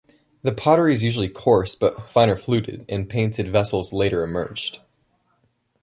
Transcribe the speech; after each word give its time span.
The 0.41 0.51
pottery 0.51 0.95
is 0.95 1.03
usually 1.03 1.29
coarse 1.29 1.75
but 1.75 2.09
finer 2.09 2.35
fluted 2.35 2.85
and 2.89 3.07
painted 3.07 3.49
vessels 3.49 3.93
later 3.93 4.23
emerged. 4.23 4.79